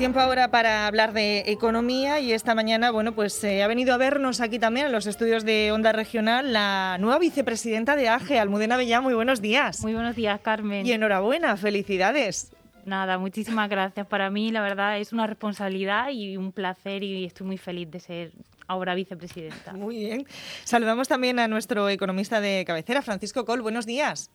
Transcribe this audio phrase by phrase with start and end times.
[0.00, 3.98] Tiempo ahora para hablar de economía y esta mañana, bueno, pues eh, ha venido a
[3.98, 8.78] vernos aquí también en los estudios de Onda Regional la nueva vicepresidenta de AGE, Almudena
[8.78, 9.02] Bellá.
[9.02, 9.82] Muy buenos días.
[9.82, 10.86] Muy buenos días, Carmen.
[10.86, 12.50] Y enhorabuena, felicidades.
[12.86, 14.06] Nada, muchísimas gracias.
[14.06, 18.00] Para mí, la verdad, es una responsabilidad y un placer y estoy muy feliz de
[18.00, 18.32] ser
[18.68, 19.74] ahora vicepresidenta.
[19.74, 20.26] Muy bien.
[20.64, 23.60] Saludamos también a nuestro economista de cabecera, Francisco Col.
[23.60, 24.30] Buenos días.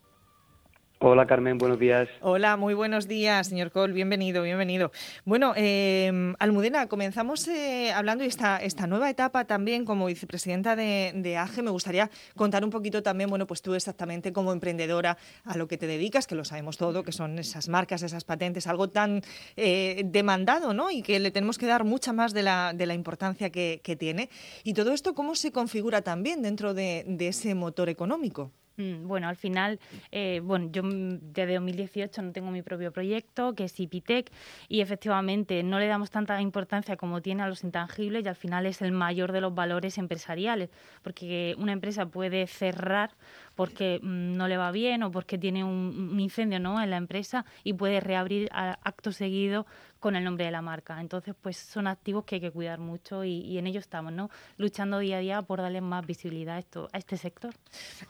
[0.99, 2.07] Hola Carmen, buenos días.
[2.21, 4.93] Hola, muy buenos días, señor Col, bienvenido, bienvenido.
[5.25, 11.63] Bueno, eh, Almudena, comenzamos eh, hablando de esta, nueva etapa también como vicepresidenta de, AGE.
[11.63, 15.77] Me gustaría contar un poquito también, bueno, pues tú exactamente como emprendedora a lo que
[15.77, 19.21] te dedicas, que lo sabemos todo, que son esas marcas, esas patentes, algo tan
[19.57, 20.91] eh, demandado, ¿no?
[20.91, 24.29] Y que le tenemos que dar mucha más de la, de la importancia que, tiene.
[24.63, 28.51] Y todo esto, ¿cómo se configura también dentro de ese motor económico?
[28.77, 29.79] Mm, bueno, al final,
[30.11, 34.31] eh, bueno, yo desde 2018 no tengo mi propio proyecto, que es IPITEC,
[34.67, 38.65] y efectivamente no le damos tanta importancia como tiene a los intangibles y al final
[38.65, 40.69] es el mayor de los valores empresariales,
[41.03, 43.11] porque una empresa puede cerrar
[43.55, 46.81] porque mm, no le va bien o porque tiene un, incendio ¿no?
[46.81, 49.65] en la empresa y puede reabrir acto seguido
[50.05, 51.01] con el nombre de la marca.
[51.01, 54.29] Entonces, pues son activos que hay que cuidar mucho y, en ello estamos, ¿no?
[54.57, 57.55] Luchando día a día por darle más visibilidad a, esto, a este sector.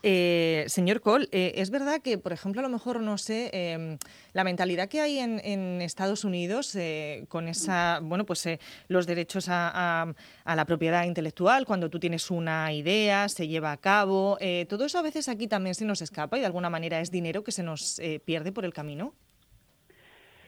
[0.03, 3.97] Eh, señor Cole, eh, es verdad que, por ejemplo, a lo mejor, no sé, em,
[4.33, 5.35] la mentalidad que hay en,
[5.85, 8.45] Estados Unidos eh, con esa, bueno, pues
[8.89, 14.37] los derechos a, la propiedad intelectual, cuando tú tienes una idea, se lleva a cabo,
[14.67, 17.51] todo eso a veces también se nos escapa y de alguna manera es dinero que
[17.51, 19.13] se nos pierde por el camino.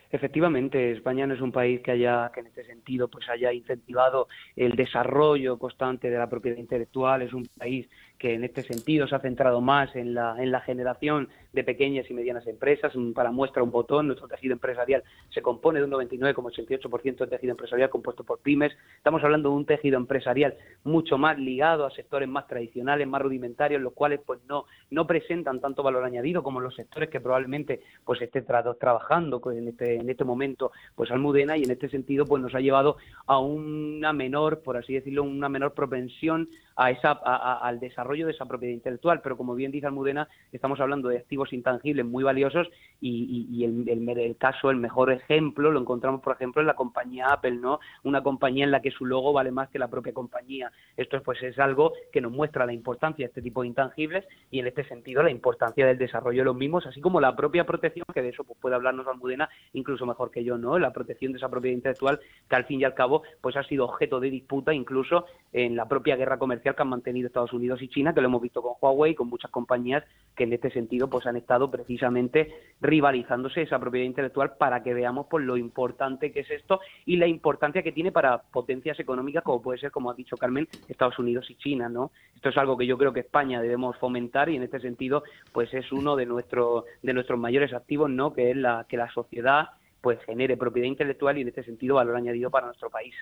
[0.09, 4.29] Efectivamente, España no es un país que haya, que en este sentido, pues haya incentivado
[4.55, 7.23] el desarrollo constante de la propiedad intelectual.
[7.23, 10.61] Es un país que en este sentido se ha centrado más en la, en la
[10.61, 12.93] generación de pequeñas y medianas empresas.
[13.13, 17.89] Para muestra un botón, nuestro tejido empresarial se compone de un 99,88% de tejido empresarial
[17.89, 18.73] compuesto por pymes.
[18.97, 23.81] Estamos hablando de un tejido empresarial mucho más ligado a sectores más tradicionales, más rudimentarios,
[23.81, 28.21] los cuales pues no, no presentan tanto valor añadido como los sectores que probablemente pues
[28.21, 32.55] esté trabajando en este, en este momento pues Almudena y en este sentido pues nos
[32.55, 38.27] ha llevado a una menor, por así decirlo, una menor propensión a esa, al desarrollo
[38.27, 39.21] de esa propiedad intelectual.
[39.21, 42.67] Pero como bien dice Almudena, estamos hablando de activos intangibles muy valiosos
[43.01, 47.79] y, el, caso, el mejor ejemplo, lo encontramos, por ejemplo, en la compañía Apple, ¿no?
[48.03, 50.71] Una compañía en la que su logo vale más que la propia compañía.
[50.95, 54.59] Esto pues es algo que nos muestra la importancia de este tipo de intangibles y
[54.59, 58.05] en este sentido la importancia del desarrollo de los mismos, así como la propia protección,
[58.13, 60.77] que de eso pues, puede hablarnos Almudena incluso mejor que yo, ¿no?
[60.77, 63.85] La protección de esa propiedad intelectual que al fin y al cabo pues ha sido
[63.85, 67.89] objeto de disputa incluso en la propia guerra comercial que han mantenido Estados Unidos y
[67.89, 70.03] China, que lo hemos visto con Huawei, con muchas compañías
[70.35, 75.27] que en este sentido pues han estado precisamente rivalizándose esa propiedad intelectual para que veamos
[75.29, 79.61] pues lo importante que es esto y la importancia que tiene para potencias económicas como
[79.61, 82.11] puede ser, como ha dicho Carmen, Estados Unidos y China, ¿no?
[82.35, 85.73] Esto es algo que yo creo que España debemos fomentar y en este sentido pues
[85.73, 88.33] es uno de nuestros de nuestros mayores activos, ¿no?
[88.33, 89.69] Que es la que la sociedad
[90.01, 93.15] pues genere propiedad intelectual y en este sentido valor añadido para nuestro país.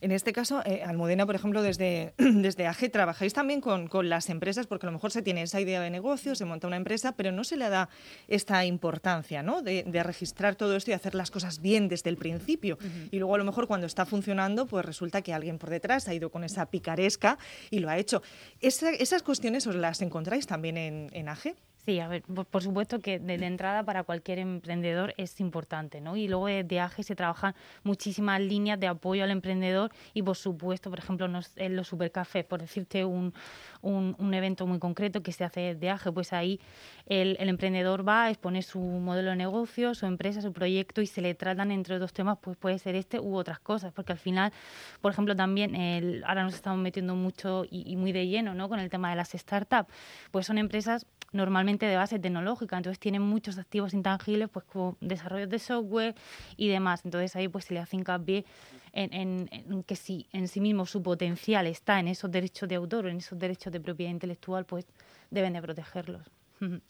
[0.00, 4.66] En este caso, eh, Almudena, por ejemplo, desde, desde AGE trabajáis también con, las empresas
[4.66, 7.32] porque a lo mejor se tiene esa idea de negocio, se monta una empresa, pero
[7.32, 7.88] no se le da
[8.28, 9.62] esta importancia ¿no?
[9.62, 12.78] de, registrar todo esto y hacer las cosas bien desde el principio.
[13.10, 16.14] Y luego a lo mejor cuando está funcionando, pues resulta que alguien por detrás ha
[16.14, 17.38] ido con esa picaresca
[17.70, 18.22] y lo ha hecho.
[18.60, 21.56] ¿Esas cuestiones os las encontráis también en, en AGE?
[21.88, 26.16] Sí, a ver, por, supuesto que de, entrada para cualquier emprendedor es importante, ¿no?
[26.16, 30.90] Y luego de AGE se trabajan muchísimas líneas de apoyo al emprendedor y por supuesto,
[30.90, 33.32] por ejemplo, en los supercafés, por decirte un,
[33.80, 36.60] un, evento muy concreto que se hace de AGE, pues ahí
[37.06, 41.22] el, emprendedor va a exponer su modelo de negocio, su empresa, su proyecto y se
[41.22, 44.52] le tratan entre dos temas, pues puede ser este u otras cosas, porque al final,
[45.00, 48.68] por ejemplo, también el, ahora nos estamos metiendo mucho y, y muy de lleno, ¿no?
[48.68, 49.90] Con el tema de las startups,
[50.30, 55.48] pues son empresas normalmente de base tecnológica, entonces tienen muchos activos intangibles, pues como desarrollos
[55.48, 56.14] de software
[56.56, 57.02] y demás.
[57.04, 58.44] Entonces ahí pues se le hace hincapié
[58.92, 63.06] en, en, que si en sí mismo su potencial está en esos derechos de autor
[63.06, 64.86] o en esos derechos de propiedad intelectual, pues
[65.30, 66.22] deben de protegerlos.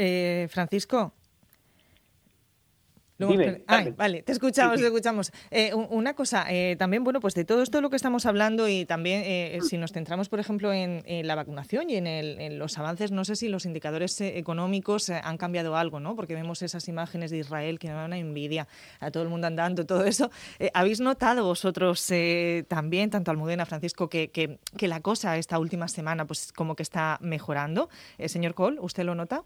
[0.00, 1.12] Eh, Francisco,
[3.96, 5.32] vale, te escuchamos, te escuchamos.
[5.50, 8.84] Eh, una cosa, eh, también, bueno, pues de todo esto lo que estamos hablando y
[8.86, 13.24] también eh, si nos centramos, por ejemplo, en, la vacunación y en, los avances, no
[13.24, 16.14] sé si los indicadores económicos han cambiado algo, ¿no?
[16.14, 18.68] Porque vemos esas imágenes de Israel que me dan una envidia,
[19.00, 20.30] a todo el mundo andando, todo eso.
[20.72, 22.06] ¿Habéis notado vosotros
[22.68, 26.82] también, tanto Almudena, Francisco, que, que, que, la cosa esta última semana, pues como que
[26.82, 27.88] está mejorando?
[28.26, 29.44] señor Cole, ¿usted lo nota?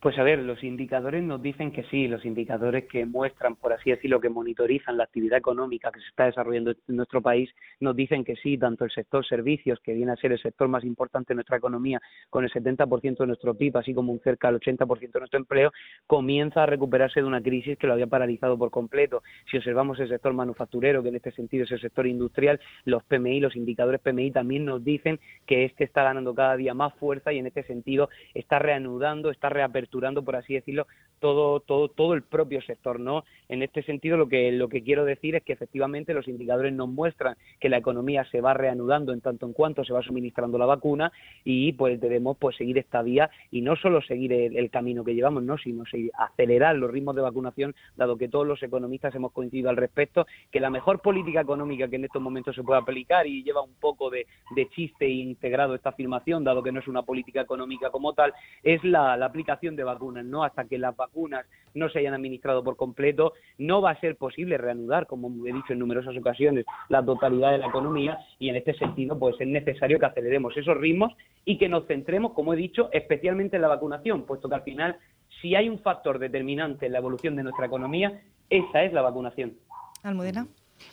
[0.00, 3.90] Pues a ver, los indicadores nos dicen que sí, los indicadores que muestran, por así
[3.90, 7.50] decirlo, que monitorizan la actividad económica que se está desarrollando en nuestro país,
[7.80, 10.84] nos dicen que sí, tanto el sector servicios, que viene a ser el sector más
[10.84, 12.00] importante de nuestra economía,
[12.30, 15.70] con el 70% de nuestro PIB, así como un cerca del 80% de nuestro empleo,
[16.06, 19.22] comienza a recuperarse de una crisis que lo había paralizado por completo.
[19.50, 23.40] Si observamos el sector manufacturero, que en este sentido es el sector industrial, los PMI,
[23.40, 27.38] los indicadores PMI también nos dicen que este está ganando cada día más fuerza y
[27.38, 29.89] en este sentido está reanudando, está reaperturando
[30.24, 30.86] por así decirlo,
[31.20, 33.24] todo, todo, todo el propio sector, ¿no?
[33.48, 36.88] En este sentido, lo que, lo que quiero decir es que efectivamente los indicadores nos
[36.88, 40.66] muestran que la economía se va reanudando en tanto en cuanto se va suministrando la
[40.66, 41.12] vacuna
[41.44, 45.42] y pues debemos pues seguir esta vía y no solo seguir el, camino que llevamos,
[45.42, 45.58] ¿no?
[45.58, 45.84] Sino
[46.14, 50.60] acelerar los ritmos de vacunación, dado que todos los economistas hemos coincidido al respecto, que
[50.60, 54.10] la mejor política económica que en estos momentos se puede aplicar y lleva un poco
[54.10, 58.32] de, de chiste integrado esta afirmación, dado que no es una política económica como tal,
[58.62, 60.44] es la, la aplicación de vacunas, ¿no?
[60.44, 64.58] Hasta que las vacunas no se hayan administrado por completo, no va a ser posible
[64.58, 68.74] reanudar, como he dicho en numerosas ocasiones, la totalidad de la economía y en este
[68.74, 71.12] sentido pues es necesario que aceleremos esos ritmos
[71.44, 74.96] y que nos centremos, como he dicho, especialmente en la vacunación, puesto que al final
[75.40, 79.54] si hay un factor determinante en la evolución de nuestra economía, esa es la vacunación.
[80.02, 80.46] Almudena.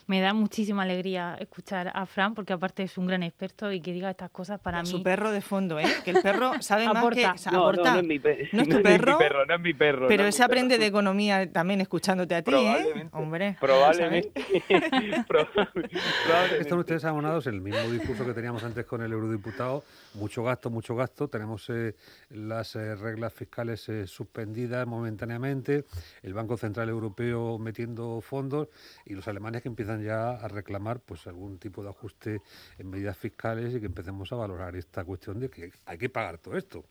[0.08, 3.94] Me da muchísima alegría escuchar a Fran, porque aparte es un gran experto y que
[3.94, 4.88] diga estas cosas para mí.
[4.88, 5.86] Su perro de fondo, ¿eh?
[6.04, 7.28] Que el perro sabe más que...
[7.52, 8.48] No, no, no, es mi, perro.
[8.54, 10.08] no es tu perro, no es mi perro.
[10.08, 13.10] Pero se aprende de economía también escuchándote a ti, ¿eh?
[13.12, 13.58] Hombre.
[13.60, 14.32] Probablemente.
[16.60, 19.84] Están ustedes abonados en el mismo discurso que teníamos antes con el eurodiputado.
[20.16, 21.28] Mucho gasto, mucho gasto.
[21.28, 21.96] Tenemos eh,
[22.30, 25.86] las eh, reglas fiscales eh, suspendidas momentáneamente,
[26.24, 28.70] el Banco Central Europeo metiendo fondos
[29.06, 32.42] y los alemanes que empiezan ya a reclamar pues algún tipo de ajuste
[32.80, 36.40] en medidas fiscales y que empecemos a valorar esta cuestión de que hay que pagar
[36.40, 36.84] todo esto.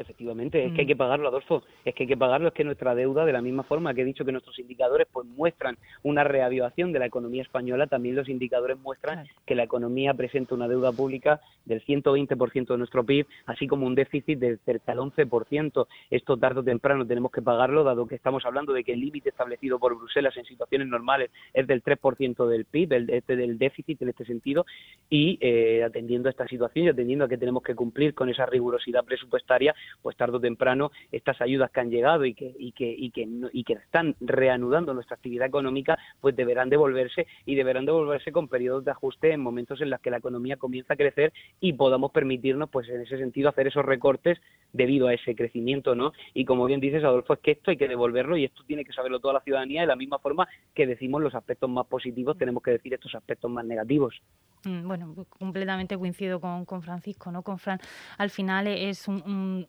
[0.00, 0.98] Efectivamente, es que hay que mm.
[0.98, 3.92] pagarlo, Adolfo, es que hay que pagarlo, es que nuestra deuda, de la misma forma
[3.92, 8.16] que he dicho que nuestros indicadores pues muestran una reavivación de la economía española, también
[8.16, 13.26] los indicadores muestran que la economía presenta una deuda pública del 120% de nuestro PIB,
[13.46, 15.86] así como un déficit del cerca del 11%.
[16.10, 19.28] Esto tarde o temprano tenemos que pagarlo, dado que estamos hablando de que el límite
[19.28, 24.00] establecido por Bruselas en situaciones normales es del 3% del PIB, el, este del déficit
[24.00, 24.64] en este sentido,
[25.10, 28.46] y eh, atendiendo a esta situación y atendiendo a que tenemos que cumplir con esa
[28.46, 32.90] rigurosidad presupuestaria, pues tarde o temprano estas ayudas que han llegado y que, y que,
[32.96, 38.32] y que, y que están reanudando nuestra actividad económica, pues deberán devolverse y deberán devolverse
[38.32, 41.72] con periodos de ajuste en momentos en los que la economía comienza a crecer y
[41.72, 44.40] podamos permitirnos, pues en ese sentido, hacer esos recortes
[44.72, 46.12] debido a ese crecimiento, ¿no?
[46.34, 48.92] Y como bien dices, Adolfo, es que esto hay que devolverlo y esto tiene que
[48.92, 52.62] saberlo toda la ciudadanía de la misma forma que decimos los aspectos más positivos, tenemos
[52.62, 54.20] que decir estos aspectos más negativos.
[54.64, 57.42] Mm, bueno, completamente coincido con, con Francisco, ¿no?
[57.42, 57.78] Con Fran,
[58.18, 59.08] al final es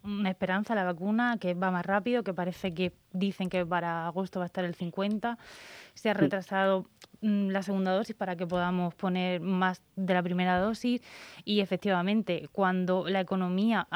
[0.04, 4.40] una esperanza la vacuna que va más rápido, que parece que dicen que para agosto
[4.40, 5.38] va a estar el 50.
[5.94, 6.86] Se ha retrasado
[7.22, 11.02] mm, la segunda dosis para que podamos poner más de la primera dosis
[11.46, 13.88] y efectivamente cuando la economía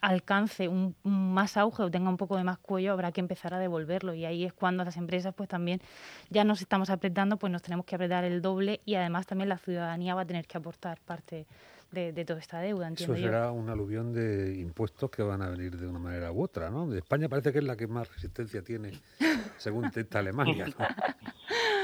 [0.00, 3.58] alcance un, más auge o tenga un poco de más cuello, habrá que empezar a
[3.58, 4.14] devolverlo.
[4.14, 5.80] Y ahí es cuando las empresas, pues también
[6.28, 9.58] ya nos estamos apretando, pues nos tenemos que apretar el doble y además también la
[9.58, 11.46] ciudadanía va a tener que aportar parte
[11.92, 12.88] de, toda esta deuda.
[12.88, 16.70] Eso será un aluvión de impuestos que van a venir de una manera u otra,
[16.70, 16.92] ¿no?
[16.94, 18.92] España parece que es la que más resistencia tiene,
[19.58, 20.66] según intenta Alemania.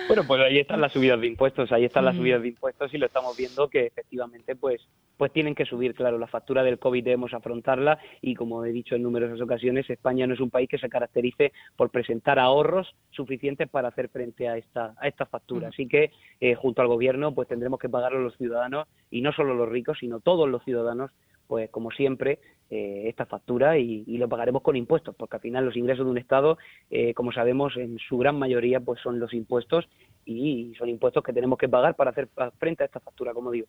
[0.09, 2.99] Bueno, pues ahí están las subidas de impuestos, ahí están las subidas de impuestos y
[2.99, 4.81] lo estamos viendo que efectivamente pues
[5.19, 8.95] pues tienen que subir, claro, la factura del COVID debemos afrontarla y como he dicho
[8.95, 13.69] en numerosas ocasiones, España no es un país que se caracterice por presentar ahorros suficientes
[13.69, 15.69] para hacer frente a esta a esta factura.
[15.69, 16.11] Así que
[16.41, 19.99] eh, junto al gobierno pues tendremos que pagarlo los ciudadanos y no solo los ricos,
[19.99, 21.11] sino todos los ciudadanos
[21.49, 22.39] pues como siempre,
[22.71, 26.19] eh, esta factura y, lo pagaremos con impuestos, porque al final los ingresos de un
[26.19, 26.59] Estado,
[26.91, 29.89] eh, como sabemos, en su gran mayoría pues son los impuestos
[30.27, 32.29] y son impuestos que tenemos que pagar para hacer
[32.59, 33.67] frente a esta factura, como digo.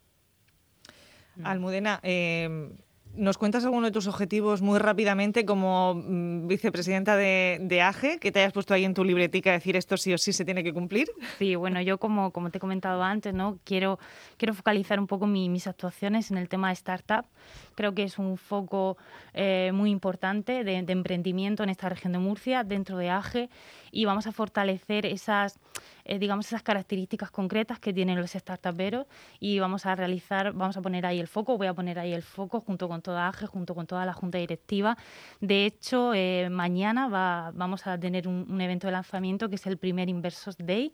[1.43, 2.69] Almudena, eh,
[3.15, 8.39] ¿Nos cuentas alguno de tus objetivos muy rápidamente como mm, vicepresidenta de, AGE, que te
[8.39, 10.73] hayas puesto ahí en tu libretica a decir esto sí o sí se tiene que
[10.73, 11.09] cumplir?
[11.37, 13.57] Sí, bueno, yo como, como te he comentado antes, ¿no?
[13.63, 13.99] quiero,
[14.37, 17.25] quiero focalizar un poco mis actuaciones en el tema de startup.
[17.75, 18.97] Creo que es un foco
[19.33, 23.49] eh, muy importante de, de, emprendimiento en esta región de Murcia, dentro de AGE,
[23.91, 25.59] y vamos a fortalecer esas
[26.09, 29.05] eh, digamos, esas características concretas que tienen los startuperos
[29.39, 32.23] y vamos a realizar, vamos a poner ahí el foco, voy a poner ahí el
[32.23, 34.97] foco junto con toda AGE, junto con toda la Junta Directiva.
[35.39, 39.77] De hecho, eh, mañana va, vamos a tener un, evento de lanzamiento que es el
[39.77, 40.91] primer Inversos Day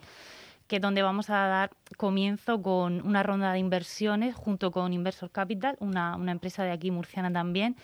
[0.68, 5.30] que es donde vamos a dar comienzo con una ronda de inversiones junto con Inversor
[5.30, 7.76] Capital, una empresa de aquí murciana también,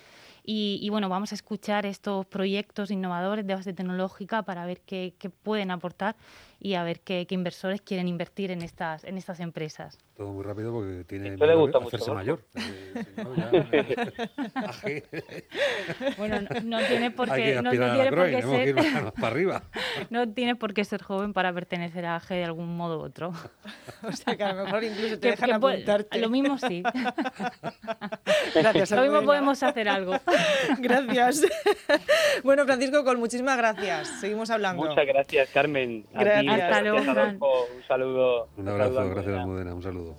[0.44, 5.72] Y, bueno, vamos a escuchar estos proyectos innovadores de base tecnológica para ver qué, pueden
[5.72, 6.16] aportar
[6.60, 9.98] y a ver qué, inversores quieren invertir en estas, en estas empresas.
[10.16, 12.44] Todo muy rápido porque tiene que hacerse mayor.
[16.18, 18.76] bueno, no, tiene por qué, no, tiene por qué ser
[19.14, 19.64] para arriba.
[20.10, 23.34] no tiene por qué ser joven para pertenecer a AG de algún modo u otro.
[24.04, 26.20] o sea que a lo mejor incluso te dejan apuntarte.
[26.20, 26.84] Lo mismo sí.
[28.54, 28.92] Gracias.
[28.92, 30.14] Lo mismo podemos hacer algo.
[30.80, 31.46] gracias.
[32.44, 34.20] bueno, Francisco con muchísimas gracias.
[34.20, 34.84] Seguimos hablando.
[34.84, 36.06] Muchas gracias, Carmen.
[36.14, 36.62] Gracias.
[36.62, 38.48] Hasta luego, Un saludo.
[38.58, 39.74] Un abrazo, gracias, Almudena.
[39.74, 40.18] Un saludo.